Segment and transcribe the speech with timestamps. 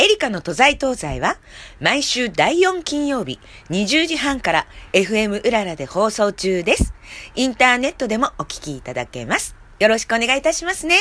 [0.00, 1.38] エリカの都在東西は
[1.80, 6.94] 毎週第4金曜日20時半から FM うららで放送中です。
[7.34, 9.56] インターネットでもお聞きいただけます。
[9.80, 10.94] よろしくお願いいたしますね。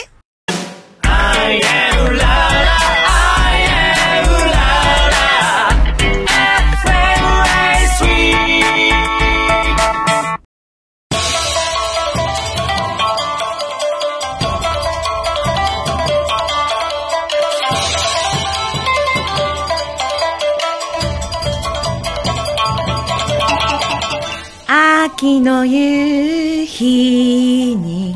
[25.20, 28.16] 秋の夕日に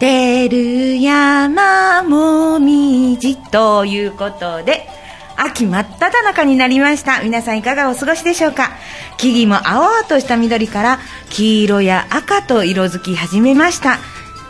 [0.00, 4.88] 出る山もみじということで
[5.36, 7.22] 秋真っ只中になりました。
[7.22, 8.70] 皆さんいかがお過ごしでしょうか？
[9.18, 10.98] 木々も青々とした緑から
[11.30, 13.98] 黄色や赤と色づき始めました。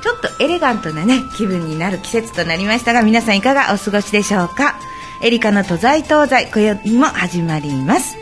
[0.02, 4.80] ちょっとエレガントなね気分になる季節となりましたが皆さんいかがお過ごしでしょうか？
[5.22, 8.16] エリカの都在東西今宵も始まります、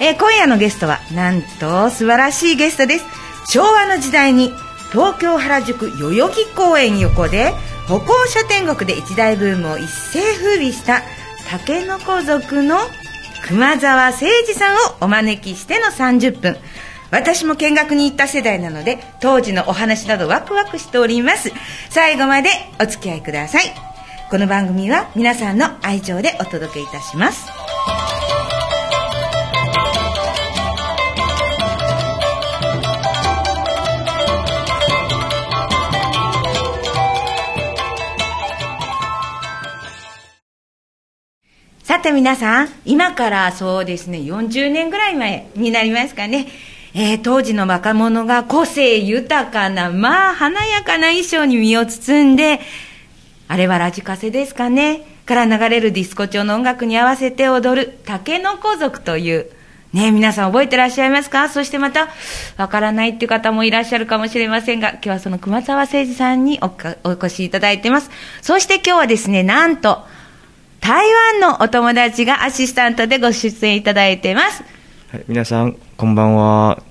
[0.00, 3.04] えー今夜のゲストはなんと素晴らしいゲストです。
[3.50, 4.52] 昭和の時代に
[4.92, 7.52] 東京原宿代々木公園横で
[7.88, 11.02] 歩行者天国で一大ブームを一世風靡した
[11.50, 12.76] タケノコ族の
[13.46, 16.56] 熊沢誠二さんをお招きしての30分。
[17.10, 21.50] 私も見学に行った世代なので当時のお話などワクワクしております。
[21.88, 22.50] 最後まで
[22.80, 23.64] お付き合いください。
[24.30, 27.67] この番組は皆さんの愛情でお届けいたします。
[41.88, 46.46] さて皆さん、今からそうですね、40年ぐらい前になりますかね、
[46.92, 52.60] えー当時の若者が個性豊かな、まあ華やかな衣装に身を包んで、
[53.48, 59.50] あれはラジカセですかね、から流れるディスコ調の音楽に合わせて踊る、タケノコ族という、
[59.94, 61.48] ね皆さん覚えてらっしゃいますか？
[61.48, 62.10] そしてまた、
[62.58, 66.70] わからないっていう方もいらっしゃるかもしれませんが、今日はその熊沢誠二さんにお
[67.08, 68.10] お越しいただいてます。
[68.42, 70.04] そして今日はですね、なんと、
[70.80, 71.04] 台
[71.40, 74.62] 湾のお友達がアシスタントでご出演いただいてます。
[75.12, 76.82] はい、皆さん、こんばんは。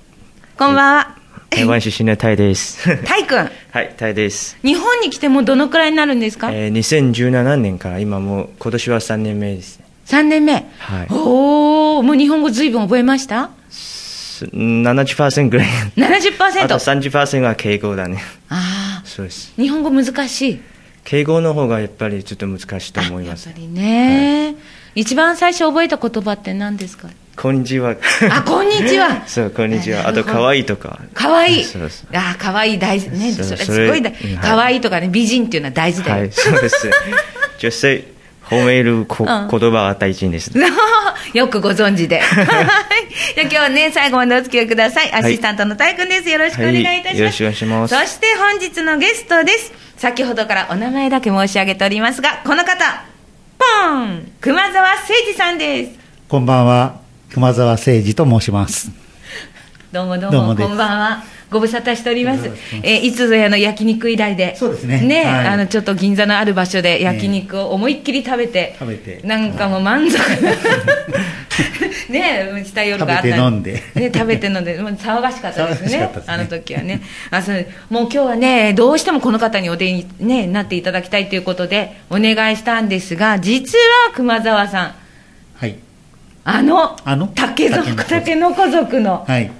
[0.56, 1.14] こんばんは。
[1.50, 2.78] 台湾出身のタイです。
[3.04, 3.38] タイ君、
[3.70, 4.56] はい、タイです。
[4.62, 9.86] 日本に来てもうどのくらいになるんですか、えー、2017年から今もう今年は3年目ですね。
[10.06, 10.52] ?3 年目。
[10.52, 13.50] はいおー、もう日本語ずいぶん覚えました？
[13.70, 15.66] す70%ぐらい。
[15.66, 17.10] あと ?70%。
[17.10, 18.22] 30%が敬語だね。
[18.50, 19.52] あそうです。
[19.58, 20.60] ー、日本語難しい。
[21.08, 23.54] 敬語の方がやっぱりちょっと難しいと思いますやっ。
[23.54, 24.56] ぱりね、
[24.94, 27.08] 一番最初覚えた言葉って何ですか？
[27.34, 27.96] こんにちは。
[28.30, 29.22] あ、こんにちは。
[29.26, 30.00] そう、こんにちは。
[30.00, 31.00] あと、なるほど可愛いとか。
[31.14, 31.64] かわいい。
[31.64, 32.04] そうです。
[32.12, 33.08] あー、かわいい大事。
[33.08, 34.36] ね、それそうそすごいだれうん。
[34.36, 36.18] はいかわいいとかね、美人っていうのは大事だよ。
[36.18, 36.90] はい、そうです。
[37.58, 38.04] 女性、
[38.50, 40.50] 褒めるこ、うん言葉は大事です。
[41.32, 42.18] よくご存知で。
[42.18, 42.46] はい
[43.34, 45.10] じゃあ今日はね、最後までお付き合いください。
[45.14, 46.28] アシスタントのたいくんです。
[46.28, 47.06] よろしくお願いいたします。
[47.08, 49.87] はいよろしくお願いしますそして本日のゲストです。
[49.98, 53.04] 先ほどからお名前だけ申し上げておりますが、この方、
[53.58, 53.64] ポ
[54.04, 55.98] ン熊沢誠二さんです。
[56.28, 57.00] こんばんは、
[57.32, 58.92] 熊沢誠二と申します。
[59.90, 61.24] どうもどうも、こんばんは。
[61.50, 62.50] ご無沙汰しております。
[62.82, 64.54] えーいつぞやの焼肉以来で。
[64.56, 68.76] そうですねはいあの、ちょっと銀座のある場所で焼肉を思いっきり食べて。
[68.78, 70.50] 食べてなんかもう満足な。
[72.08, 75.88] ねえ、した夜があった食べて飲んでね、食べて飲んで、もう騒がしかったですね。
[75.88, 77.02] すねあの時はね。
[77.30, 83.76] あ、そう、もう今日はね、どうしてもこの方にお出に、ね、なっていただきたいということで、お願いしたんですが、実
[84.06, 84.94] は熊沢さん、
[85.56, 85.76] はい。
[86.44, 87.26] あの、あの？
[87.34, 89.50] 竹族、竹竹の子族の、はい。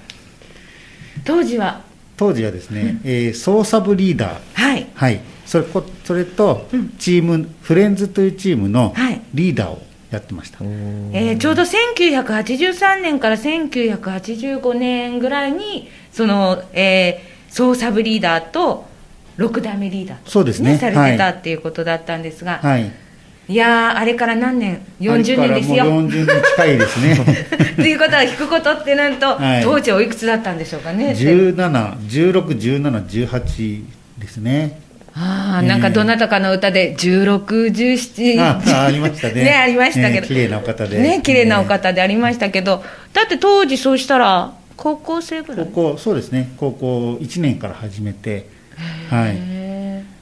[1.25, 1.83] 当時は、
[2.17, 4.41] 当時はですね、えー、ソーサブリーダー。
[4.55, 4.87] はい。
[4.95, 5.21] はい。
[5.47, 9.81] それこそれとうん、チーム、フレンズというチームのはいリーダーを
[10.11, 10.59] やってました。
[10.61, 18.87] えーちょうど1983年から1985年ぐらいに、その、えー、総サブリーダーと、
[19.39, 22.87] 6代目リーダーとそうですねされてたっていうことだったんですが、はい。
[22.87, 22.91] い、
[23.57, 25.85] やー、あれから何年 ?40 年ですよ。
[25.87, 27.47] もう40年近いですね。
[27.77, 31.55] ということは、弾くことってなんと、はい当時おいくつだったんでしょうかね？17、
[32.09, 33.83] 16、17、18
[34.19, 34.81] ですね。
[35.15, 40.21] ああ、なんかどなたかの歌で、16、17、ああありましたね ね、ありましたけど。
[40.21, 42.85] ね綺麗なお方でね、綺麗なお方でありましたけど、
[43.15, 45.67] だって当時そうしたら、高校生ぐらい？
[45.75, 46.51] 高校、そうですね。
[46.59, 48.47] 高校1年から始めて、
[49.11, 49.58] はい。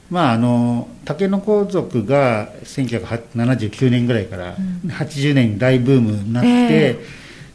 [0.09, 4.55] へまあ、あのタケノコ族が1979年ぐらいから
[4.87, 7.05] 80年に大ブームになって、え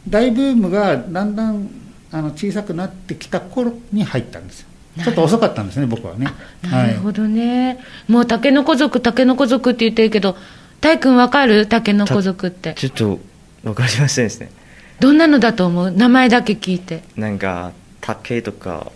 [0.07, 1.69] 大ブームがだんだん
[2.11, 4.67] あの小さくなってきた頃に入ったんですよ。
[5.03, 6.27] ちょっと遅かったんですね僕はね。
[6.61, 7.79] ーなるほどね。
[8.07, 10.37] もう、タケノコ族、タケノコ族って言ってるけど、
[10.81, 11.65] 大君わかる？
[11.65, 12.75] 竹の子族って。
[12.75, 13.19] ちょっと
[13.63, 14.51] わかりませんですね。
[14.99, 15.91] どんなのだと思う？
[15.91, 17.03] 名前だけ聞いて。
[17.15, 17.71] なんか
[18.01, 18.91] 竹とか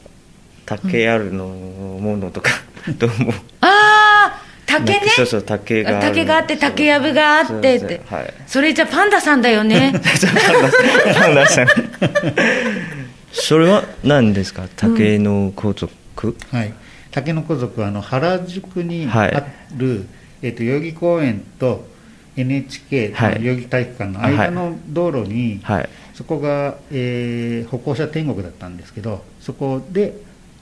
[0.67, 2.51] 竹あるのものとか、
[2.99, 3.31] どうも。
[3.61, 4.99] ああ竹ね。
[5.15, 8.01] そうそう竹が竹があって竹やぶがあってって。
[8.05, 8.33] はい。
[8.45, 9.93] それじゃパンダさんだよね。
[11.15, 11.67] パンダさん。
[13.31, 14.67] それは何ですか？
[14.75, 16.73] 竹の皇族、はい、
[17.11, 19.33] 竹の子族はあの原宿にはい。
[19.33, 20.05] ある、
[20.41, 21.87] えっと代々木公園と
[22.35, 23.35] NHK、はい。
[23.35, 25.89] 代々木体育館の間の道路に、はい。
[26.13, 30.13] そこが、えー歩行者天国だったんですけどそこで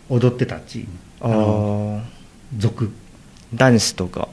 [0.10, 0.82] 踊ってたチー。
[0.82, 0.88] ム
[1.22, 2.04] ああのー
[2.58, 2.92] 族。
[3.54, 4.28] ダンスとか。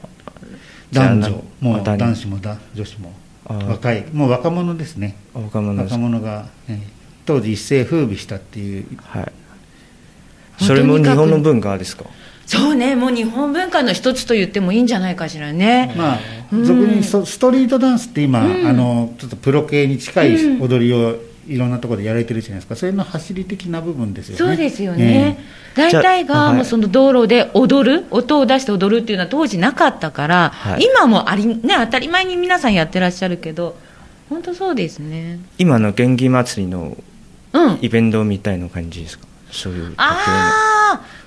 [0.91, 1.43] 男女。
[1.59, 3.13] もうあ男男子もだ女子も。
[3.45, 4.05] 若い。
[4.13, 5.17] もう若者ですね。
[5.33, 5.91] 若者です。
[5.93, 6.79] 若者が、えー
[7.25, 8.85] 当時一世風靡したっていう。
[9.01, 9.31] はい。
[10.59, 12.03] それも日本の文化ですか？
[12.45, 12.97] そうね。
[12.97, 16.19] もう日本文化の一つと言ってもいいんじゃないかしらね、まあ、
[16.51, 16.65] うん。
[16.65, 18.67] 俗にストストリートダンスって今、うん。
[18.67, 20.61] あのちょっとプロ系に近いうん。
[20.61, 21.15] 踊りを
[21.47, 24.37] いろんなところでやられてるじゃないですか、それの走り的な部分ですよね。
[24.37, 25.39] そうですよね、
[25.75, 26.51] 大体じゃあはい。
[26.51, 30.83] がもうその道路で踊る、音を出して踊るっていうのは当時なかったから、はい。
[30.83, 33.75] 今もあり、ね、当たり前に皆さんやってらっしゃるけど、
[34.29, 35.39] 本当そうですね。
[35.57, 36.97] 今の元気祭りの
[37.55, 39.27] うん、イベントみたいな感じですか？
[39.51, 40.17] そういうあ、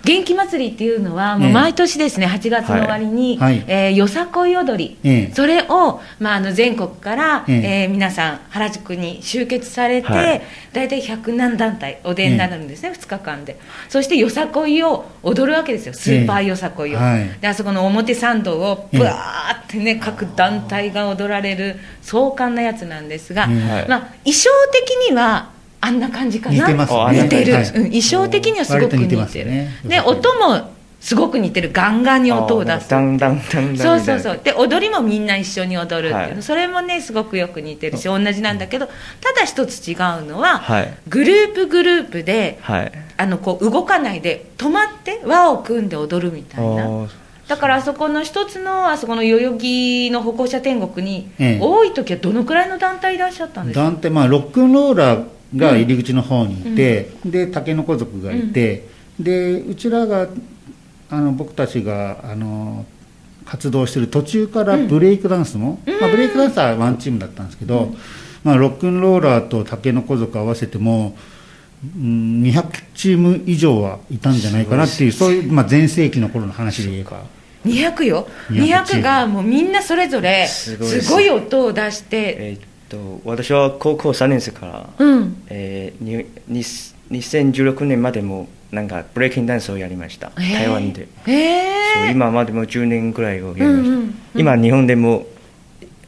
[0.06, 3.54] 元気祭りっていうのは、もう毎年ですね、8月の終わりに、はい。
[3.56, 3.64] はい。
[3.66, 5.34] えーよさこい踊り、ええ。
[5.34, 7.82] それを、まあ、あの全国から、ええ。
[7.82, 10.42] えー皆さん、原宿に集結されて、はい。
[10.72, 13.58] 大体100何団体、お出になるんですね、2日間で、
[13.88, 16.98] そしてよさこいを踊るわけですよ、スーパーよさこいを。
[17.00, 17.30] ええはい。
[17.40, 26.56] であそこの表参道をぶわーってね、各団体が踊られる壮観なやつなんですが、まあ、衣装的にはあんな感じかな。
[26.56, 27.22] 似てますね。
[27.22, 27.62] 似てる、はい。
[27.62, 29.26] うん衣装的にはすごく似てる。
[29.26, 29.70] てね。
[29.84, 31.70] で音もすごく似てる。
[31.72, 32.88] ガンガンに音を出す。
[32.88, 34.40] だんだんだんだんそうそうそう。
[34.42, 36.28] で踊りもみんな一緒に踊るっていう。
[36.28, 36.42] の、はい。
[36.42, 38.92] それもねすごくよく似てるし同じなんだけどた
[39.38, 39.96] だ一つ違う
[40.26, 40.94] のは、はい。
[41.08, 42.92] グループグループではい。
[43.18, 47.08] あのこう動かないで止まって輪を組んで踊るみたいな。
[47.46, 51.58] だからあそこの一つのあそこの代々木の歩行者天国に、ええ。
[51.62, 53.84] 多い時はどのくらいの団体いらっしゃったんですか？
[53.84, 58.88] 団体、まあ、ロックンローラーが入り口の方にいて、で竹の子族がいて、
[59.20, 60.28] でうちらが
[61.10, 62.84] あの僕たちがあの
[63.44, 67.94] 活動してる途中からブレイクダンスも、まあ、ブレイクダンスはワンチームだったんですけど、
[68.42, 71.16] まあ、ロックンローラーと竹の子族合わせても、
[71.96, 77.22] うん、200チーム以上はいたんじゃないかなっていうそういう、まあ、前世紀の頃の話で言えば。
[77.64, 80.76] 200よ？200 200がもうみんなそれぞれす
[81.10, 85.42] ごい音を出してと私は高校3年生から、うん。
[85.48, 86.62] えーにに
[87.10, 94.14] 2016年までもなんかブレイキングダンスをやりました、台湾で、へえそう今までも10年ぐらいをやりました、うんうんうん。
[94.34, 95.26] 今日本でも、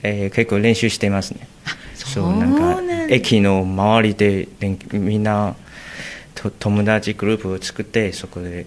[0.03, 1.47] えー結構練習してますね。
[1.95, 2.81] そうなんか
[3.11, 5.55] 駅の周りで練みんな
[6.35, 8.67] と友達グループを作ってそこで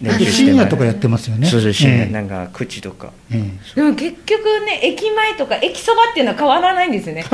[0.00, 1.46] 練習して深夜とかやってますよね。
[1.46, 2.12] そうそう深夜、ええ。
[2.12, 3.12] なんか口とか。
[3.30, 3.42] え
[3.74, 3.74] え。
[3.74, 7.24] でも結局ね駅前とか駅そばっていうのは変わらないんですよね。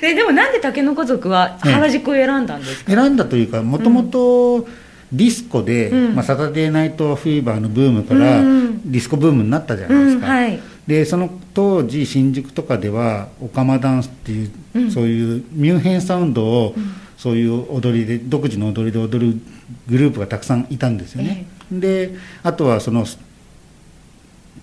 [0.00, 4.68] で でもなんで竹の子族は原宿を選んだんですか、選んだというかもともと
[5.12, 6.14] ディスコで、うん。
[6.14, 8.90] まあ、サタデーナイトフィーバーのブームからうん。
[8.90, 10.60] ディスコブームになったじゃうないですか、んはい。
[10.86, 14.90] でその当時新宿とかではオカマダンスっていう、うん。
[14.90, 16.74] そういうミュンヘンサウンドを、
[17.22, 19.40] そういう踊りで独自の踊りで踊る
[19.86, 23.06] グループがたくさんいたんですよね、であとはその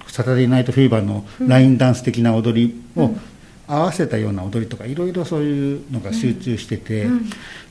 [0.08, 3.16] サタデーナイトフィーバーのラインダンス的な踊りを
[3.66, 7.08] 合わせたような踊りとかいろいろそういうのが集中してて、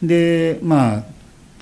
[0.03, 1.05] でまあ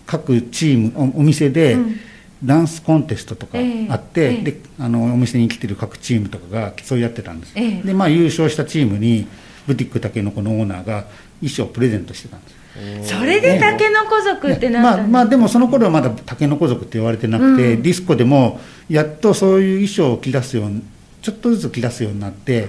[0.07, 1.97] 各チームおお店でうん。
[2.45, 3.57] ダンスコンテストとか
[3.89, 4.43] あって、ええ。
[4.43, 7.83] であのお店に来てる各チームとかが競い合ってたんです、ええ。
[7.83, 9.27] でまあ優勝したチームに
[9.67, 11.07] ブティックたけのこのオーナーが
[11.41, 12.66] 衣装をプレゼントしてたんです
[13.03, 17.83] それで竹の子族ってなったんまあまあでもその頃はまだたけのこ族って言われてなくて、うん。
[17.83, 20.83] ディスコでもやっとそういう衣装を着出すように
[21.23, 22.69] ちょっとずつ着出すようになって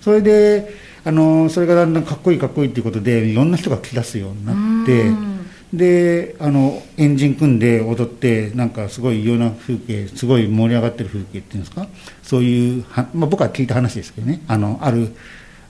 [0.00, 0.74] それで
[1.04, 5.38] あのそれがだんだんかっこいいかっこいいっていうことでいろんな人が着出すようになってうん。
[5.70, 11.86] であのエンジン組んで踊ってなんかすごい異様な風景すごい盛り上がってる風景っていうんですか？
[12.22, 14.40] そういうは、まあ、僕は聞いた話ですけどね。
[14.48, 15.14] あのある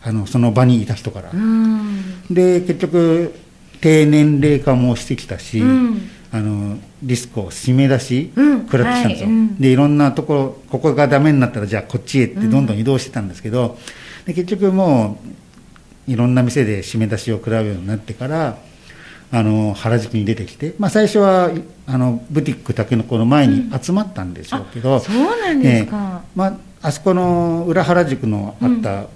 [0.04, 1.30] あのその場にいた人から。
[1.32, 2.22] うん。
[2.30, 3.34] で結局
[3.80, 6.10] 低年齢化もしてきたし、うん。
[6.30, 8.60] あのディスコを締め出し、うん。
[8.62, 9.36] 食らってきたんですよ、はい。
[9.36, 9.56] うん。
[9.56, 13.78] でいろんなところここがダメになったらじゃあこっちへってどんどん移動してたんですけど、
[14.26, 15.18] で結局も
[16.06, 18.58] ういろんな店で締め出しを食らうようになってから
[19.30, 21.50] あの原宿に出てきて、まあ、最初は
[21.86, 26.22] あのブティックたけのこの前に集まったんでしょうけど、そうなんですか。
[26.22, 26.28] ええ。
[26.34, 29.06] まあ、あそこの裏原宿のあった、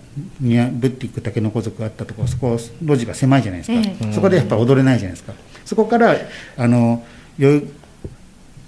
[0.40, 5.32] ニアブッティックたけのこ族があったところそこ路地が狭いじゃないですか、えそこでやっぱ踊れないじゃないですか。
[5.64, 6.16] そこから
[6.56, 7.04] あの
[7.38, 7.62] よ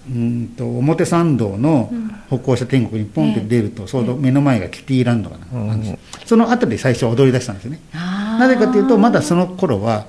[0.07, 1.91] うんと表参道の
[2.29, 7.81] 歩行者天国にポンって出ると、ちょうど目の前がキティランドがうんなんです、その後で最初踊り出したんですよね。
[7.93, 10.07] なぜかというとまだその頃は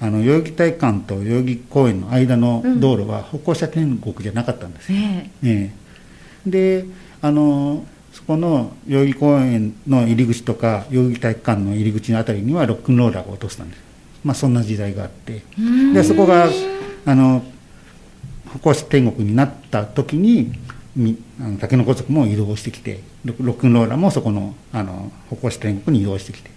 [0.00, 5.72] あの代々木体育館と代々木公園の間の道路は歩行者天国じゃなかったんですよ、ねえ
[6.46, 6.50] え。
[6.50, 6.84] で
[7.22, 7.84] あの
[8.16, 13.82] そこの代々木公園の入り口とか代々木体育館の入り口のあたりにはロックンローラーが落としたんです、
[14.24, 15.42] まあ、そんな時代があって。
[15.92, 16.48] でそこが
[17.04, 17.44] あの
[18.54, 20.50] 歩行者天国になった時に
[20.96, 26.55] みあの竹の子族も移動してきてロロックンローラーもそこのあの歩行者天国に移動してきて。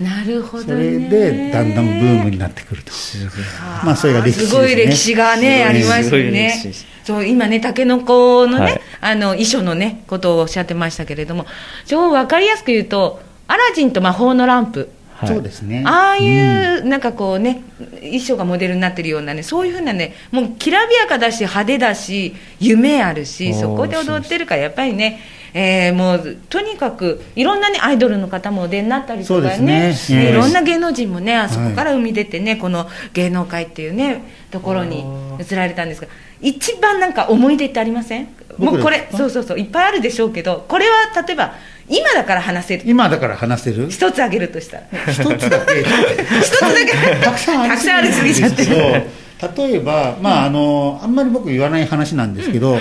[0.00, 3.38] なるほどそねれでだんだんブームになってくるとすごい
[3.84, 6.72] まあそれが歴史ですねすごい歴史がねありますね。
[7.04, 8.80] そう今ねたけのこのね、はい。
[9.02, 11.46] あの遺書のねことをおっしゃってましたけれども
[11.84, 14.88] 超わかりやすく言うとアラジンと魔法のランプ
[15.24, 15.34] はい。
[15.34, 15.82] そうですね。
[15.86, 17.62] ああいう、なんかこうね、
[18.00, 25.20] 衣装がモデルになってるようなね、そういうふうなね、もうきらびやかだし、派手だし、夢あるし、そこで踊ってるから、やっぱりね、
[25.56, 29.94] えーもうとにかく、いろんなね、アイドルの方もお出になったりとかね、ね。
[30.10, 30.30] ええ。
[30.30, 35.04] いろんな芸能人もね、あそこから生み出てね、この芸能界っていうね、ところに
[35.40, 36.08] 移られたんですが、
[36.42, 38.28] 一番なんか思い出ってありません？
[38.58, 41.54] もうこれそうそうそう、いっぱいあるでしょうけど、これは例えば、
[41.88, 42.82] 今だから話せる。
[42.86, 43.88] 今だから話せる？
[43.90, 44.84] 一つ挙げるとしたら。
[45.06, 45.82] 一つだけ。
[46.40, 47.24] 一つだけ。
[47.24, 48.70] たくさんありたくさんありすぎちゃってる。
[48.70, 52.78] んですけど例えば、まああのあんまり僕言わない話なんですけど、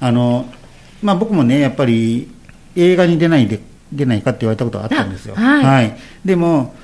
[0.00, 0.46] あの
[1.02, 2.28] まあ、僕もねやっぱり
[2.76, 3.60] 映画に出ないで
[3.92, 5.96] 出ないかって言われたことがあったんですよ、あはい。
[6.24, 6.74] でも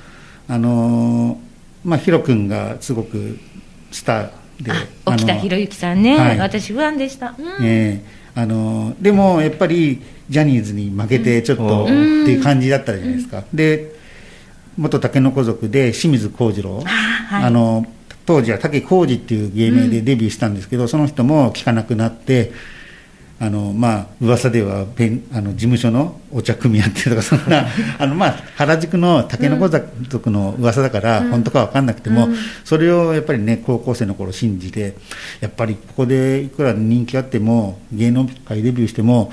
[0.47, 1.39] あの、
[1.83, 3.37] まあ、ヒロ君がすごく
[3.91, 4.29] スター
[4.61, 6.37] であ沖田博之さんね、はい。
[6.39, 7.65] 私ファンでした、うん。
[7.65, 13.95] ええあのでもやっぱりジャニーズに負けてちょっと、ってうんいう感じだったじゃないですか、で
[14.77, 17.43] 元竹の子族で清水幸次郎、あはい。
[17.45, 17.85] あの
[18.27, 22.51] 当時は竹浩二っていう芸名でデビューしたんですけど、その人も聞かなくなって
[23.39, 27.67] あのまあ噂ではペンあの事務所のお茶組み合ってるとかそんな
[27.99, 29.69] あの、まあ、原宿の竹の子
[30.09, 32.29] 族の噂だから、本当か分かんなくても、
[32.63, 34.95] それをやっぱりね高校生の頃信じて
[35.39, 39.31] やっぱりここでいくら人気あっても芸能界デビューしても、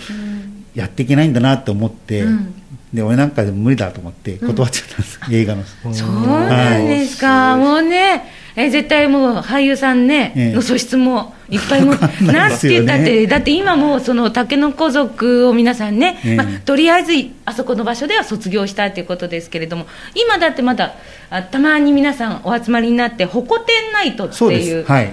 [0.75, 2.55] やっていけないんだなと思って、うん。
[2.95, 5.65] で俺なんかでも無理だと思って断っちゃったんです、映画の。
[5.65, 8.23] そうなんですか、もうね、
[8.57, 10.53] え絶対もう俳優さんね、ええ。
[10.53, 16.37] の素質もいっぱいも、なて言ったって、だって今もその竹の子族を皆さんね、ええ。
[16.37, 17.13] まあ、とりあえず
[17.45, 20.95] あそこの場所では卒業したということですけれども、今だってまだ
[21.31, 25.13] あたまに皆さんお集まりになって、ホコ天ナイトっていう、す、はい、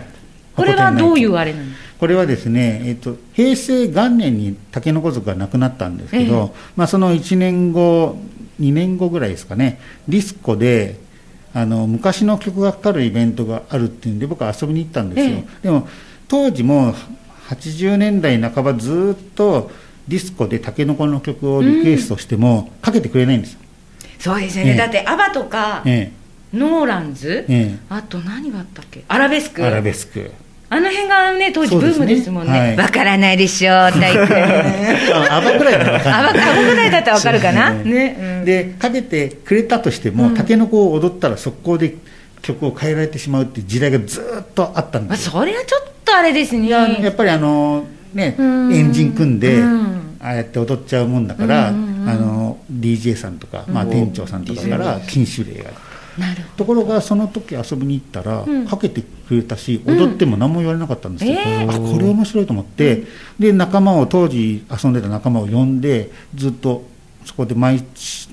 [0.55, 1.65] これはどういうああれなの？
[2.01, 8.17] これはですね、えっと、平成元年に竹の子族が亡くなったんですけど、えまあ、その1年後、
[8.59, 10.95] 2年後ぐらいですかね、ディスコで
[11.53, 15.87] あの昔の曲がかかるイベントがあるっていうんで、僕は遊びに行ったんですよ、えでも
[16.27, 16.93] 当時も
[17.49, 19.69] 80年代半ば、ずっと
[20.07, 23.53] ディスコで竹の子の曲をリクエストしても、かけてくれないんです。
[23.53, 23.59] よ。
[24.19, 24.77] そうですよね、ええ。
[24.77, 26.11] だってアバとか、え
[26.53, 27.79] ノーランズ、ええ。
[27.89, 29.61] あと何があったっけ、アラベスク。
[29.61, 30.31] えアラベスク。
[30.73, 32.51] あの辺がね、当時ブームですもんね。
[32.51, 32.75] わ、ね。
[32.77, 32.91] はい。
[32.91, 34.15] からないでしょ、大体。
[35.11, 37.73] あアバぐらいならわかんないあば、らいだったらわかるかな？
[37.73, 38.17] そうね。
[38.17, 38.45] うん。
[38.45, 41.95] でかけてくれたとしても、タケノコを踊ったら速攻で
[42.41, 45.33] 曲を変えられてしまうっていう時代がずっとあったんまあ、ですよ。
[45.33, 46.67] それはちょっとあれですね。
[46.67, 48.73] いややっぱりあの、ね、うん。
[48.73, 50.17] エンジン組んで、うん。
[50.21, 55.71] ああやって踊っちゃうもんだから、あの DJ さんとか、まあ、店長さんとかから禁酒令が
[56.17, 58.65] なるほところがその時遊びに行ったら、うん。
[58.65, 63.05] かけてくれたし踊っても何も言われなかったんですよ、えあこれ面白いと思って、
[63.39, 66.83] で仲間を当時遊んでた仲間を呼んでずっと
[67.23, 67.81] そこで毎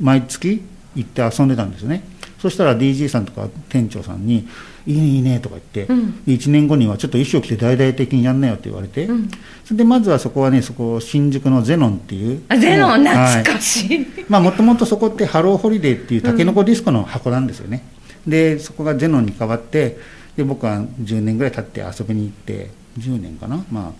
[0.00, 0.60] 毎月
[0.96, 2.02] 行って遊んでたんですよね。
[2.40, 4.48] そしたら DJ さんとか店長さんに
[4.86, 6.24] 「いいねいいね」とか言って、うん。
[6.24, 9.28] で1年後にはちょっと衣装着て大々的にやんなよって言われて、うん。
[9.64, 14.06] それでまずはそこはねそこ新宿のゼノンっていうあゼノン、はい懐かしい。
[14.28, 17.84] まあもともとそこってハローホリデーっていうタケノコディスコの箱なんですよね、
[18.26, 23.64] でそこがゼノンに変わってで僕は10年ぐらい経って遊びに行って10年かな？
[23.72, 23.92] まあ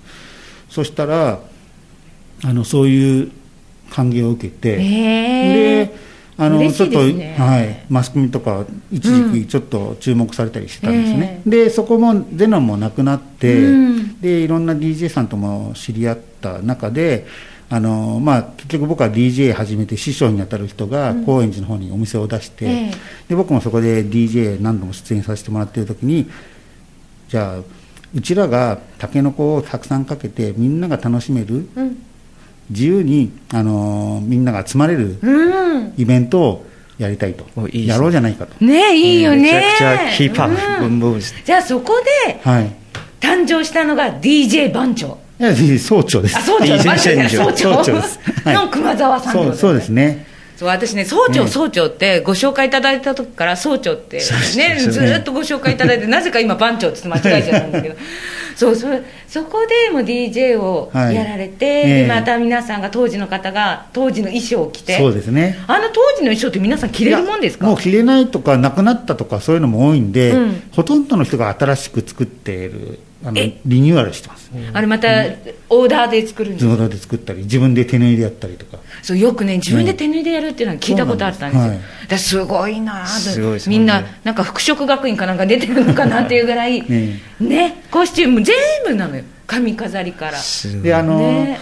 [0.71, 1.41] そしたら
[2.45, 3.33] あのそういう
[3.91, 5.97] 歓迎を受けて、で
[6.37, 14.21] あのちょっと、はい、マスコミとか一時期ちょっと注目されたりしてたんですね、えでそこもゼノンもなくなって、うん。
[14.21, 17.27] でいろんな DJ さんとも知り合った中で
[17.71, 22.91] あの、まあ、結局僕は DJ 始めて師匠にあたる人が高円寺の方にお店を出して、ええ。
[23.29, 26.31] で僕もそこで DJ 何度も出演させてもらってる時に
[27.29, 27.59] じゃあ
[28.15, 32.05] うちらがタケノコをたくさんかけてみんなが楽しめるうん。
[32.71, 35.95] 自由に、あのみんなが集まれるうん。
[35.97, 36.67] イベントを
[36.99, 37.87] やりたいと、おいいですね。
[37.87, 39.43] やろうじゃないかと、ねいいよね。
[39.43, 41.95] めちゃくちゃヒップホップうんじゃあそこ
[42.27, 42.71] ではい、
[43.21, 46.37] 誕生したのが DJ 番長いや総長です。
[46.37, 47.95] あ総長い総長総長。
[47.95, 48.55] ですはい。
[48.55, 50.27] の熊沢さんそうそうですね。
[50.57, 51.05] そう私ね。
[51.05, 51.49] 総長、ね。
[51.49, 54.35] 総長ってご紹介いただいた時から総長ってねそ
[54.89, 57.97] うずーっとご紹介いただいてなぜか今番長って間違えちゃったんだけど。
[58.57, 61.15] そうそれそこでも DJ をはい。
[61.15, 62.03] やられて、ええ。
[62.03, 64.99] でまた皆さんが当時の方が当時の衣装を着て。
[64.99, 65.57] そうですね。
[65.69, 67.69] あの当時の衣装って皆さん着れるもんですか？
[67.69, 70.63] もう着れないとかなくなったとかそういうのも多いんで、うん。
[70.73, 73.61] ほとんどの人が新しく作っているあのえ？
[73.67, 75.09] リニューアルしてます、あれまた
[75.69, 78.79] オーダーで作るんです自動で作ったり自分で手縫いでやったりとか。
[79.03, 87.21] そうよくね自分で手縫いでやるっていうのは聞いたことあったんですよ、そうなんですごいなすごいですみんなねなんか服飾学院かなんか出てるのかなっていうぐらいね。
[87.41, 89.25] ねコスチューム全部なのよ。
[89.47, 90.39] 髪飾りから。
[90.83, 91.59] であの、ね。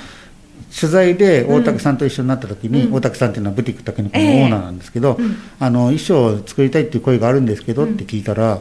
[0.78, 2.94] 取材で大竹さんと一緒になった時に、うん。
[2.94, 4.44] 大竹さんっていうのはブティック竹の子のええ。
[4.44, 5.36] オーナーなんですけど、うん。
[5.58, 8.60] あの衣装を作りたいっていう声があるんですけどって聞いたら、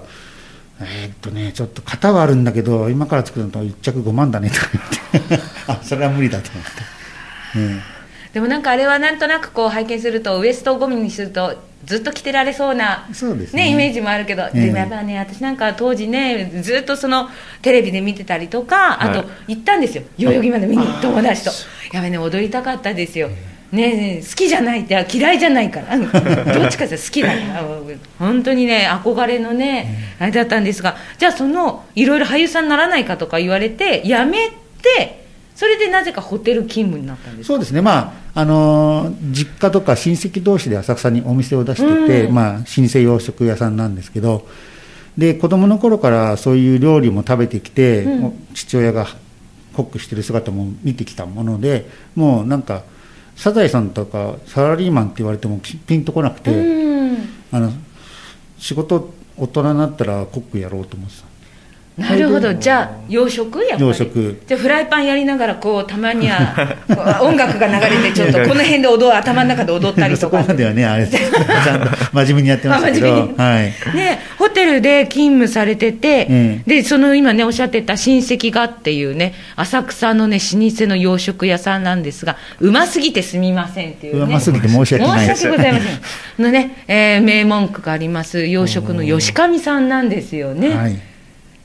[0.81, 4.67] えーっとねちょっと型はあるんだけど今から作るのと1着5万だねとか
[5.13, 5.39] 言って。
[5.67, 7.81] あそれは無理だと思って、ね
[8.33, 11.55] でもなんかあれはなんとなくこう拝見するとウエストをゴムにすると
[11.85, 13.63] ずっと着てられそうなそうですね。
[13.63, 14.65] ねイメージもあるけど、ええ。
[14.65, 17.29] でもやっぱね私なんか当時ねずっとその
[17.61, 19.55] テレビで見てたりとかあとはい。
[19.55, 20.03] 行ったんですよ。
[20.17, 21.51] 代々木まで見に友達と。
[21.93, 23.29] やべね踊りたかったですよ。
[23.29, 25.97] ねえねえ好きじゃないってあ嫌いじゃないから。
[25.99, 27.63] どっちかっていうと好きだから。
[28.17, 34.49] 本当にね憧れのねあれだったんですがじゃあそのいろいろ俳優さんにならないかとか言われて辞め
[34.81, 35.23] て
[35.55, 37.53] それでなぜかホテル勤務になったんですか？
[37.53, 42.35] そうですね、まああのー実家とか親戚同士で浅草にお店を出してて、うん。
[42.35, 42.51] まあ、
[42.81, 44.45] 老舗洋食屋さんなんですけど、
[45.17, 48.33] で子供の頃からそういう料理も食べてきて、うん。
[48.53, 49.07] 父親が
[49.73, 52.83] コックしてる姿も見てきたもので、もうなんか、
[53.35, 57.17] サザエさんとかサラリーマンって言われてもきピンとこなくて、うん。
[57.51, 57.71] あの
[58.57, 61.35] 仕事、大人になったらコックやろうと思ってた。
[61.97, 63.81] なるほど、じゃあ、洋食やっぱり。
[63.81, 64.41] 洋食。
[64.45, 66.53] じゃあ、フライパンやりながら、こう、たまには、
[67.23, 70.43] 音楽が流れて、ちょっと、この辺で踊る、頭の中で踊ったりそとか。
[70.43, 71.31] こまではね、あれです。
[71.31, 73.95] ちゃんと真面目にやってましたけど、はい。
[73.95, 84.21] ね、ホテルで勤務されてて、えで、その今ね、おっしゃってた親戚がっていうね、浅草のね、老舗の洋食屋さんなんですが、うますぎてすみませんっていうね。
[84.23, 86.43] うますぎて申し訳ない申し訳ございません。
[86.43, 90.69] のね、えー名文句があります、洋食の吉上さんなんですよね。
[90.69, 90.99] はい。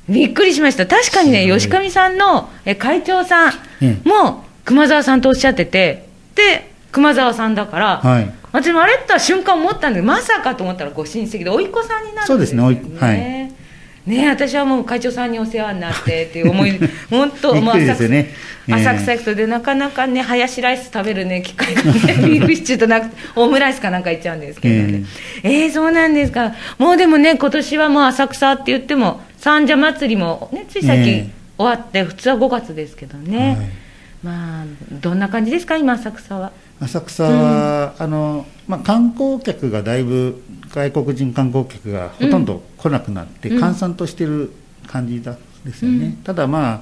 [0.09, 13.61] びっくりしました、確かにね、吉上さんのえ会長さんえも熊沢さんとおっしゃってて、で、熊沢さんだから、はい私もあれって瞬間思ったんだけど、まさかと思ったらご親戚で、おいっ子さんになるんそうですねおいはい
[14.07, 14.29] ね。
[14.29, 16.79] 私はもう会長さんにお世話になってっていう思い、
[17.11, 18.31] 本当、びっくりですよね。
[18.69, 18.75] ええ。
[18.75, 25.05] 浅草行くとで、なかなかね、ハヤシライス食べるね、機会がね、ビーフシチューとなくて、オムライスかなんか行っちゃうんですけどね。
[25.43, 26.55] えーそうなんですか。
[26.79, 31.31] もうでもね、今年はもう浅草って言っても、三社祭りもね、ついさっきええ。
[31.59, 33.49] 終わって、普通は5月ですけどね。
[33.49, 33.90] はい
[34.23, 36.53] まあ、どんな感じですか、今、浅草は？
[36.81, 43.61] 浅草は、あのまあ、観光客がだいぶ外国人観光客がほとんど来なくなって、うん。
[43.61, 44.53] 閑散としてる
[44.87, 46.13] 感じだですよね、うん。
[46.19, 46.81] ただまあ、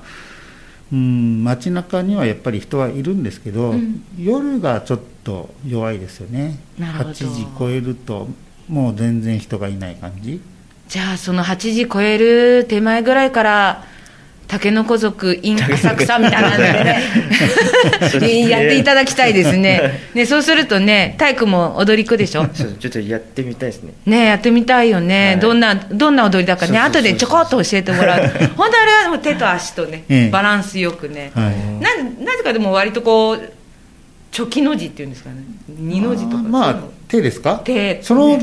[0.93, 4.05] うん、街中にはやっぱり人はいるんですけど、うん。
[4.19, 6.59] 夜がちょっと弱いですよね。
[6.79, 7.11] なるほど。
[7.11, 8.29] 8時超えると
[8.69, 10.41] もう全然人がいない感じ。
[10.89, 13.85] じゃあ、その8時超える手前ぐらいから、
[14.49, 20.01] たけのこ族 in 浅草みたいなので ね、やっていただきたいですね。
[20.15, 22.47] ね、そうするとね、体育も踊り子でしょ？
[22.49, 23.93] ちょっとやってみたいですね。
[24.07, 25.41] ねやってみたいよね、はい。
[25.41, 28.21] どんな、どんな踊りだかね、後でちょこっと教えてもらう。
[28.57, 30.31] 本当あれはもう手と足とね、ええ。
[30.31, 31.31] バランスよくね。
[31.35, 31.55] はい。
[31.83, 33.53] ななぜかでも割とこう、
[34.33, 35.37] チョキの字っていうんですかね、
[35.69, 36.43] 二の字とか。
[36.43, 36.77] まあ
[37.09, 37.61] 手ですか？
[37.65, 38.03] 手。
[38.03, 38.41] その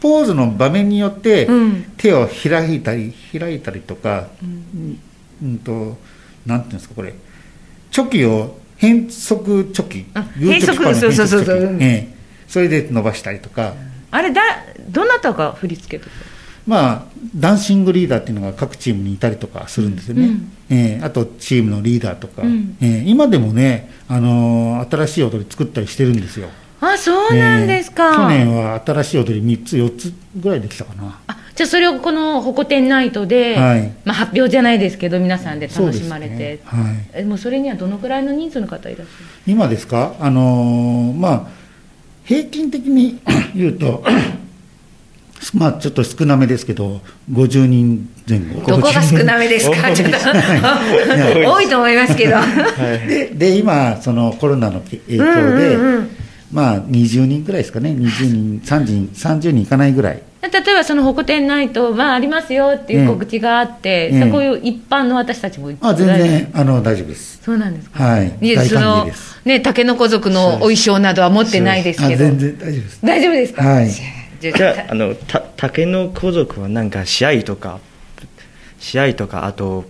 [0.00, 1.84] ポーズの場面によって、うん。
[1.96, 5.00] 手を開いたり開いたりとか、うん
[5.42, 5.98] うんと
[6.46, 7.14] なんていうんですかこれ。
[7.90, 10.06] チョキを変則チョキ。
[10.38, 11.76] 変則そうそうそうそう。
[11.80, 12.14] ええ。
[12.46, 13.74] それで伸ばしたりとか。
[14.10, 14.40] あれだ、
[14.88, 16.16] どなたが振り付けとか？
[16.66, 20.52] まあダンシングリーダーっていうのが各チームにいたりとかするんですよね、うん。
[20.68, 21.04] ええ。
[21.04, 22.76] あとチームのリーダーとか、うん。
[22.80, 23.04] ええ。
[23.06, 26.48] 今でもね、あのー新しい踊り作ったりしてるんですよ。
[26.80, 28.10] あ、そうなんですか。
[28.10, 28.16] ええ。
[28.16, 31.18] 去年は新しい踊り3つ4つぐらいできたかな。
[31.26, 33.92] あじゃあそれをこのホコ天ナイトで、はい。
[34.04, 36.82] まあ、発表じゃないですけど皆さんで楽しまれて、そね。
[36.84, 36.96] はい。
[37.14, 39.52] えもうそれにはどのくらいの人数の方いらっしゃる？
[39.52, 41.46] 今ですか、あのーまあ、
[42.24, 43.18] 平均的に
[43.56, 44.04] 言うと、
[45.52, 47.00] まあちょっと少なめですけど
[47.32, 48.64] 50人前後。
[48.64, 49.90] どこが少なめですか？
[49.90, 50.16] ちょっと。
[51.44, 52.36] 多いと思いますけど。
[53.08, 56.10] でで今そのコロナの影響で、うんうんうん
[56.52, 57.90] まあ20人ぐらいですかね。
[57.90, 67.40] 20人30人30人いかないぐらい例えばそのホコ天ナイト、まあ、ありますよっていう告知があって、ええそこいう一般の私たちもあ全然あの大丈夫です。
[67.42, 68.02] そうなんですか？
[68.04, 68.32] はい。
[68.40, 69.12] 大歓迎
[69.44, 72.14] ねたけのこ族のお衣装などは持ってないですけど。
[72.14, 73.06] あ全然大丈夫です。
[73.06, 73.62] 大丈夫ですか？
[73.64, 73.90] はい。
[74.40, 77.80] じゃああのた竹の子族はなんか試合とか
[78.78, 79.84] 試合とかあと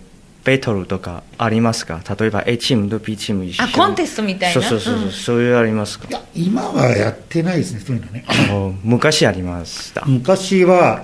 [0.49, 2.01] ベトルとかありますか？
[2.19, 3.71] 例えば A チームと B チーム一緒に。
[3.71, 4.61] あコンテストみたいな？
[4.61, 5.11] そうそうそう、うん。
[5.11, 6.07] そういうありますか？
[6.09, 8.25] いや今はやってないですねそういうのね。
[8.27, 11.03] あの昔ありました、昔は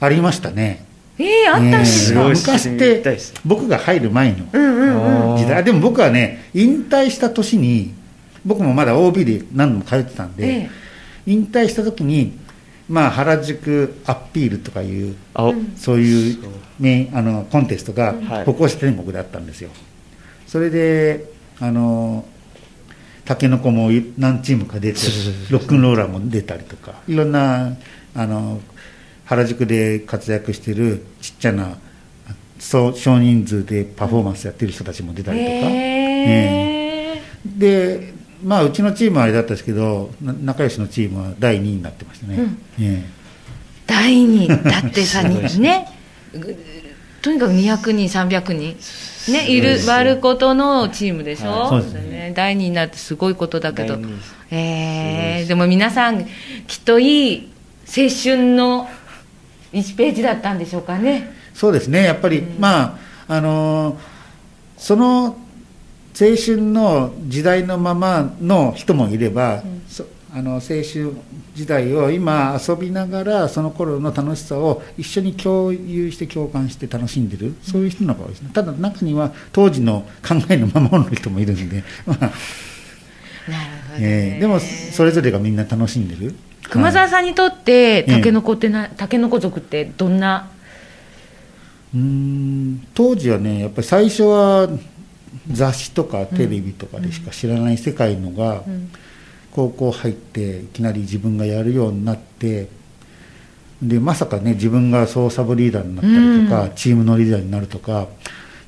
[0.00, 0.86] ありましたね。
[1.18, 5.32] ええあったんですか、すごい昔って僕が入る前のうんうんうん。
[5.32, 5.62] あー時代。
[5.62, 7.92] でも僕はね引退した年に
[8.46, 10.70] 僕もまだ OB で何度も通ってたんで、え。
[11.26, 12.38] 引退した時に
[12.88, 16.38] まあ原宿アピールとかいうあ、そういう
[16.78, 18.44] メインあのコンテストがはい。
[18.44, 19.70] 歩行者天国だったんですよ、
[20.46, 22.24] それであの
[23.24, 25.00] タケノコも何チームか出て
[25.50, 27.76] ロックンローラーも出たりとかいろんな
[28.14, 28.60] あの
[29.26, 31.76] 原宿で活躍してるちっちゃな
[32.58, 42.58] そう少人数でパフォーマンスやってる人たちも出たりとか、へえでまあうちのチームはあれだったんですけどな仲良しのチームは第2位になってましたね、うん。
[42.80, 43.04] え
[43.86, 45.88] 第二だってさ ね。
[47.20, 48.76] とにかく200人300人
[49.32, 51.68] ねいる割ることのチームでしょ、はい。
[51.68, 52.32] そうですね。
[52.34, 53.98] 第二になってすごいことだけど。
[54.50, 56.24] えー、でも皆さん
[56.66, 57.48] きっといい
[57.86, 58.88] 青春の
[59.72, 61.32] 1ページだったんでしょうかね。
[61.54, 62.04] そうですね。
[62.04, 62.98] やっぱり、ま
[63.28, 64.18] ああのー
[64.78, 65.36] その
[66.20, 70.82] 青春の時代のままの人もいれば、そあの青春
[71.54, 78.50] 時代を今遊びながらその頃の楽しさを一緒に共有して共感して楽しんでるそういう人の方が多いですね。
[78.52, 82.32] ただ中には当時の考えのままの人もいるんで、ま あなる
[83.88, 84.34] ほど、ね。
[84.34, 86.34] えーでもそれぞれがみんな楽しんでる。
[86.68, 88.02] 熊沢さんにとってえ。
[88.04, 90.50] タケノコってな、タケノコ族ってどんな？
[91.94, 94.68] うーん当時はねやっぱり最初は
[95.50, 98.90] 雑誌とかテレビとかでしか知らない世界のが、うん。
[99.58, 102.68] 高校入っていきなり自分がやるようになって
[103.82, 108.06] でまさかね自分が総サブリーダーになったりとか、チームのリーダーになるとか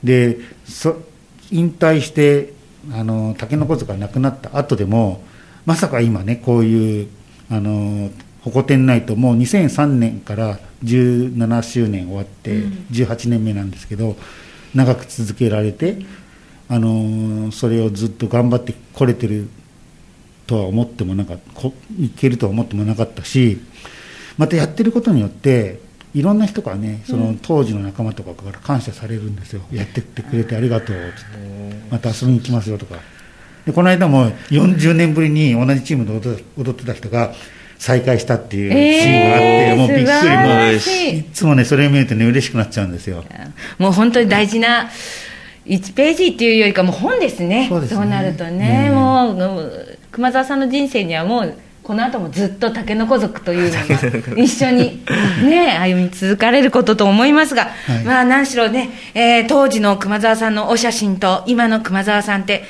[0.03, 0.97] でそ
[1.53, 2.53] 引退して
[2.93, 5.23] あの竹の子族が亡くなった後でも
[5.65, 7.09] まさか今ねこういう
[7.51, 8.11] あの
[8.43, 14.17] ホコ天ナイトもう2003年から17周年終わって18年目なんですけど、
[14.75, 15.99] 長く続けられて
[16.73, 19.49] あのそれをずっと頑張ってこれてる
[20.47, 23.61] とは思ってもなかったこいけるとは思ってもなかったし
[24.39, 25.81] またやってることによって
[26.15, 31.87] いろんな人からねその当時の仲間とかから感謝されるんですよ、やってってくれてありがとうつって。
[31.91, 32.97] また遊びに来ますよとか。
[33.67, 36.13] でこの間も40年ぶりに同じチームで
[36.57, 37.33] 踊ってた人が
[37.79, 43.25] 再会したっていうシーンがあって、えーもうびっくりもういいつもねそれを見るとね嬉しくなっちゃうんですよ。
[43.79, 44.91] もう本当に大事な
[45.67, 47.69] 1ページっていうよりかもう本ですね。
[47.69, 48.07] そうね。
[48.07, 48.95] なるとね、うん。
[48.97, 55.03] もう熊沢さんの人生にはもうこの後もずっとタケノコ族というのが 一緒に
[55.43, 58.05] ね歩み続かれることと思いますが、はい。
[58.05, 62.65] まあ何しろね、えー当時の熊沢さんのお写真と今の熊沢さんって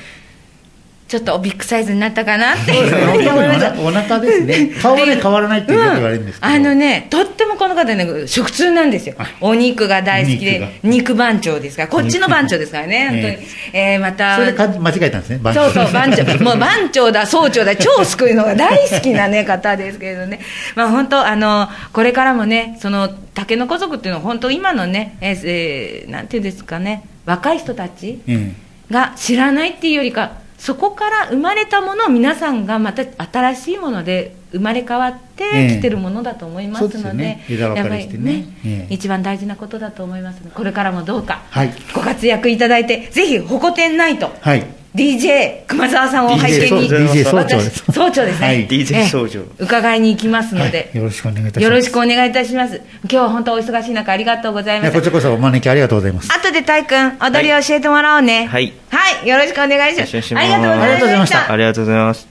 [1.10, 4.70] ちょっとビッグサイズになったかなっていう お腹ですね。
[4.80, 9.16] 顔はね変わらないってよく言われるんですけど、あのね、とってもこの方ね、食通なんですよ。
[9.18, 9.26] あ。
[9.40, 13.36] お肉が大好きで、肉肉番長ですから、こっちの番長ですからね、本当に。
[13.72, 16.24] えーまた、それか間違えたんですね番そうそう、番長。
[16.44, 20.38] もう番長だ、総長だ、超救いのが大好きなね、方ですけれどね。
[20.76, 28.52] まあ本当、あの、これからもね、その、竹の子族っていうのは本当今のね、えーえーなんていうんですかね、若い人たちえ。
[28.90, 35.76] が知らないっていうよりか、そこから生まれたものを皆さんがまた新しいもので生まれ変わってええ。
[35.76, 37.44] きてるものだと思いますので、でね。
[37.48, 38.86] やっぱりええ。
[38.90, 41.72] 一番大事なことだと思いますので、これからもどうかはい。
[41.94, 52.76] ご活躍いただいて、ぜひ、ホコ天ナイト、はい DJ 熊沢さんを拝見に、そう DJ 総長です私総長ですね、はい DJ ええ総長伺いに行きますので、はいよろしくお願いいたしますよろしくお願いいたします。
[52.76, 55.00] 今日は本当お忙しい中ありがとうございますいやこ。
[55.00, 58.46] ちらこそお招きありがとうございます後でたい君、踊りを教えてもらおうね。
[58.46, 60.36] はいはい、よろしくお願いします。
[60.36, 61.28] ありがとうございまありがとうございまし。
[61.28, 62.28] したたありがとうございます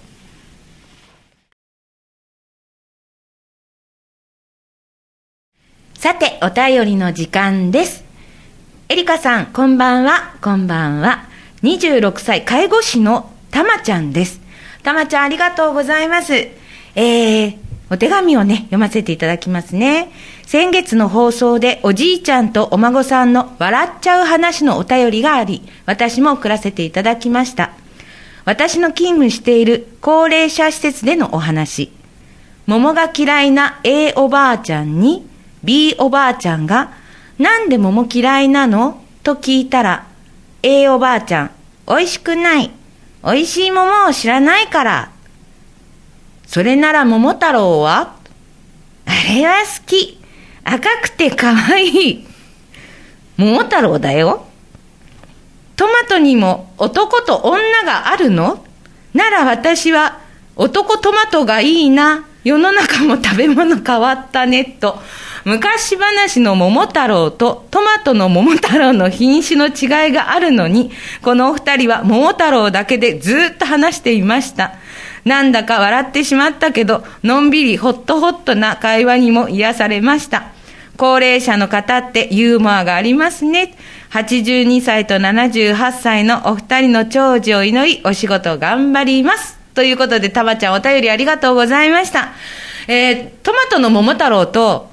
[5.99, 8.05] さて、お便りの時間です。
[8.87, 11.25] エリカさん、こんばんは、こんばんは。
[11.63, 14.39] 26歳、介護士のたまちゃんです。
[14.83, 16.33] たまちゃん、ありがとうございます。
[16.33, 17.57] えー、
[17.89, 20.11] お手紙をね、読ませていただきますね。
[20.45, 27.71] 先月の放送でおじいちゃんとお孫さんの笑っちゃう話のお便りがあり、私も送らせていただきました。
[28.45, 31.91] 私の勤務している高齢者施設でのお話。
[32.67, 35.27] 桃が嫌いな A おばあちゃんに
[35.63, 36.93] B おばあちゃんが、
[37.37, 39.03] なんで桃嫌いなの？
[39.23, 40.07] と聞いたら、
[40.61, 41.51] A おばあちゃん、
[41.87, 42.71] 美味しくない。
[43.23, 45.11] 美味しい桃を知らないから。
[46.45, 48.15] それなら桃太郎は？
[49.05, 50.19] あれは好き。
[50.63, 52.27] 赤くて可愛い。
[53.37, 54.45] 桃太郎だよ。
[55.75, 58.65] トマトにも男と女があるの？
[59.13, 60.19] なら私は
[60.55, 62.25] 男トマトがいいな。
[62.43, 64.63] 世の中も食べ物変わったね。
[64.65, 64.99] と、
[65.45, 74.73] 昔話の桃太郎とトマトの桃太郎の品種の違いがあるのに、このお二人は桃太郎だけでずっと話していました。
[75.25, 80.52] なんだか笑ってしまったけど、のんびりホットホットな会話にも癒されました。
[80.97, 83.73] 高齢者の方ってユーモアがありますね。
[84.12, 89.58] 82歳と78歳のお二人の長寿を祈り、お仕事頑張ります。
[89.79, 92.33] ということで、たまちゃんお便りありがとうございました。
[92.89, 94.89] えー、トマトの桃太郎と、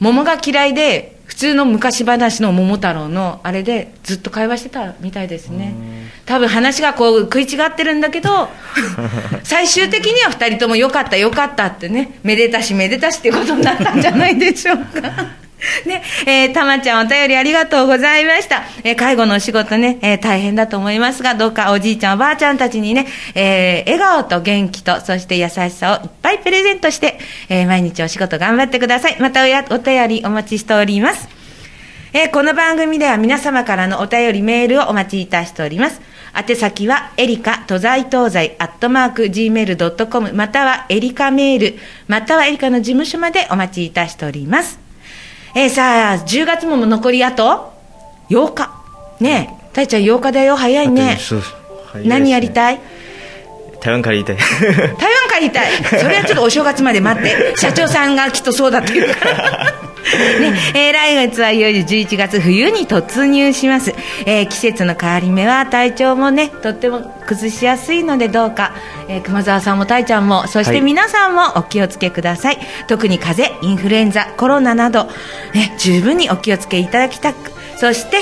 [0.00, 5.76] 桃が嫌いで、普通の昔話の桃太郎のあれでずっと会話してたみたいですね。
[6.24, 8.48] 多分話がこう食い違ってるんだけど、
[9.44, 15.12] 最終的には二人とも良かった良かったってね、めでたしめでたしっていうことになったんじゃないでしょうか。
[15.86, 18.62] ね、えー、たまちゃんお便りありがとうございました。
[18.84, 29.16] えー介護のお仕事ね、えー大変だと思いますが、どうかおじいちゃんおばあちゃんたちにね、えー笑顔と元気と、そして優しさをいっぱいプレゼントして、えー毎日お仕事頑張ってください。
[29.20, 31.28] またおやお便りお待ちしております。
[32.12, 36.00] えーこの番組では皆様からのお便りメールをお待ちいたしております。
[36.38, 44.85] 宛先は、エリカ、都在東西、アットマーク、gmail.com、または、エリカメール、またはエリカの事務所までお待ちいたしております。
[45.58, 47.72] えーさあ、10月も残りあと
[48.28, 48.70] 8日。
[49.20, 51.02] ねえ、たいちゃん8日だよ、早いね。
[51.02, 51.16] ね。
[52.08, 52.80] 何やりたい？
[53.80, 54.96] 台湾から言いたい台湾
[55.34, 55.72] 帰りたい。
[56.00, 57.54] それはちょっとお正月まで待って。
[57.56, 59.72] 社長さんがきっとそうだって言うから。
[60.40, 63.92] ね、えー来月はいよいよ11月冬に突入します。
[64.24, 68.72] えー季節の変わり目は体調もね、とっても崩しやすいのでどうか、
[69.08, 72.58] えー熊沢さんもたいちゃんも、そしてはい皆さんもお気をつけください。
[72.86, 75.08] 特に風邪、インフルエンザ、コロナなど、
[75.54, 78.18] ね、十分にお気をつけいただきたく、そして、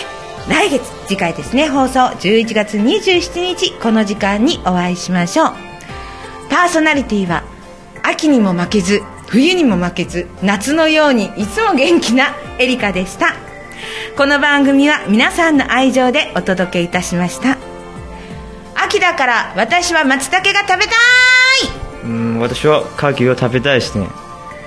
[0.48, 5.52] 来月、次回ですね、放送11月27日、この時間にお会いしましょう。
[6.50, 7.44] パーソナリティは
[8.02, 13.34] 秋にも負けず冬にも負けず夏のようにいつも元気なエリカでした。
[14.16, 17.56] この番組は皆さんの愛情でお届けいたしました。
[18.76, 20.92] 秋だから私は松茸が食べた
[22.04, 24.04] うん私は牡蠣を食べたいですね。
[24.04, 24.08] い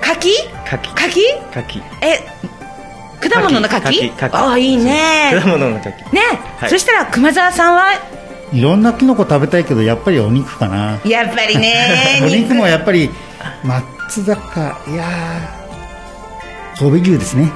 [0.00, 0.32] 柿
[0.66, 2.26] 柿柿牡蠣え
[3.20, 4.12] 果物の柿？
[4.32, 5.32] ああいいね。
[5.42, 6.20] 果物の牡蠣ね、
[6.58, 6.70] はい。
[6.70, 7.92] そしたら熊沢さんは？
[8.52, 11.00] いろんなキノコ食べたいけどやっぱりお肉かな。
[11.04, 13.10] やっぱりね お肉もやっぱり
[13.62, 17.50] 松坂いやー神戸牛ですね。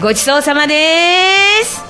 [0.00, 0.74] ごちそうさまで
[1.64, 1.84] す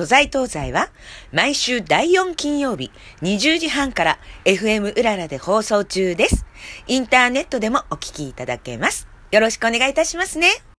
[0.00, 0.88] 都在東西は
[1.30, 6.46] 毎週第4金曜日20時半から FM うららで放送中です。
[6.86, 9.08] インターネットでもお聞きいただけます。
[9.30, 10.69] よろしくお願いいたしますね。